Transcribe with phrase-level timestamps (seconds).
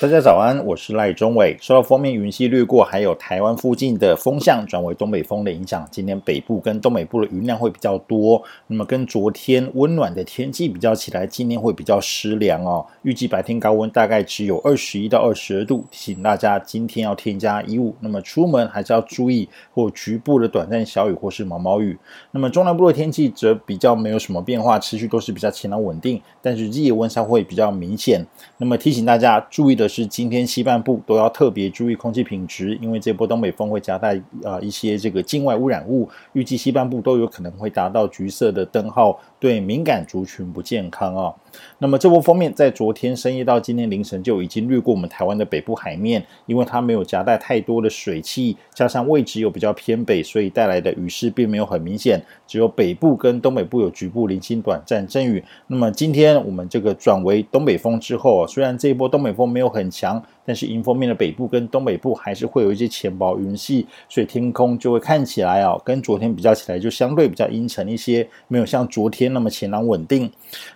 [0.00, 1.54] 大家早安，我是赖中伟。
[1.60, 8.42] 受到封面云系掠过，还有台湾附近的风向转为东北风的影响，今天北部跟东北部的云量会比较多。
[8.66, 12.86] 那么跟昨天温暖的天气比较起来，今天会比较湿凉哦。
[13.02, 17.94] 预计白天高温大概只有二十一到二十二度，提醒大家今天要添加衣物。
[18.00, 21.98] 那么出门还是要注意或局部的短暂小雨或是毛毛雨。
[22.30, 28.26] 那么中南部的天气则比较没有什么变化，持续都是比较晴朗稳定，但是日夜温差会比较明显。
[28.56, 29.89] 那么提醒大家注意的。
[29.90, 41.34] 是今天西半部都要特别注意空气品质，因为这波东北风会夹带啊一些这个境外污染物，预计西半部都有可能会达到橘色的灯号，对敏感族群不健康啊。
[41.78, 55.42] 那么这波锋面在昨天深夜到今天凌晨就已经掠过我们台湾的北部海面，因为它没有夹带太多的水汽，加上位置又比较偏北，所以带来的雨势并没有很明显，只有北部跟东北部有局部零星短暂阵雨。
[55.66, 60.22] 那么今天我们这个转为东北风之后，虽然这一波东北风没有很强。
[60.50, 70.28] 但是迎风面的北部跟东北部还是会有一些浅薄云系，所以天空就会看起来啊，跟昨天比较起来就相对比较阴沉一些，没有像昨天那么晴朗稳定。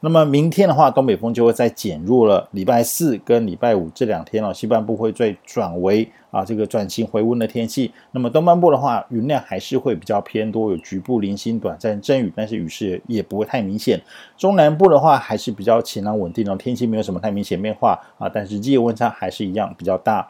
[0.00, 2.48] 那么明天的话，东北风就会再减弱了。
[2.50, 6.10] 礼拜四跟礼拜五这两天哦，西半部会再转为。
[6.30, 14.00] 啊，这个转晴回温的天气，那么东半部的话，云量还是会比较偏多，有局部零星短暂阵雨，但是雨势也不会太明显。
[14.36, 20.28] 中南部的话，还是比较晴朗稳定的，天气没有什么太明显变化啊，但是日夜温差还是一样量比较大。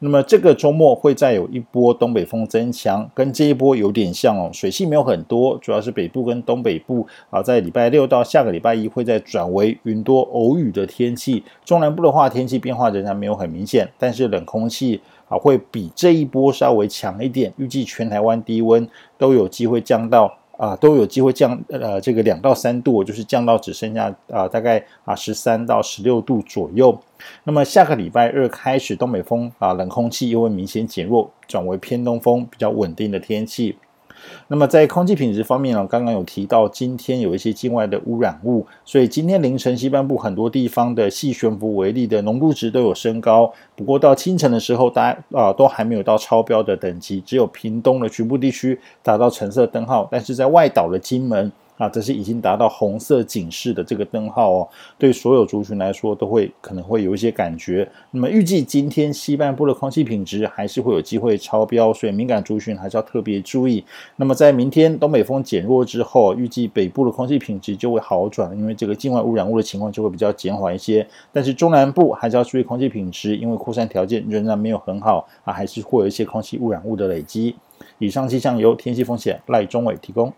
[0.00, 11.44] 那么这个周末会再有一波东北风增强，跟这一波有点像哦，水汽没有很多，主要是北部跟东北部啊，在礼拜六到下个礼拜一会再转为云多偶雨的天气。
[11.64, 20.39] 中南部的话，天气变化仍然没有很明显，但是冷空气啊会比这一波稍微强一点，预计全台湾低温都有机会降到。
[20.60, 27.00] 啊，都有机会降，呃，这个两到三度，就是降到只剩下啊，大概啊十三到十六度左右。
[27.44, 33.78] 那么下个礼拜二开始，东北风啊，冷空气又会明显减弱，转为偏东风，比较稳定的天气。
[34.48, 43.52] 那么在空气品质方面呢，刚刚有提到今天有一些境外的污染物，所以今天凌晨西半部很多地方的细悬浮微粒的浓度值都有升高。
[43.76, 51.52] 不过到清晨的时候，大家啊都还没有到超标的等级，只有屏东的局部地区达到橙色灯号，但是在外岛的金门。
[51.80, 54.68] 啊，这是已经达到红色警示的这个灯号哦，
[54.98, 57.90] 对所有族群来说都会可能会有一些感觉。
[58.10, 63.82] 那么预计今天西半部的空气品质还是会有机会超标，所以敏感族群还是要特别注意。
[64.16, 71.06] 那么在明天东北风减弱之后，预计北部的空气品质就会好转，因为这个境外污染物的情况就会比较减缓一些。
[71.32, 77.56] 但是中南部还是要注意空气品质，因为扩散条件仍然没有很好啊，还是会有一些空气污染物的累积。
[77.98, 80.30] 以上气象由天气风险赖中伟提供。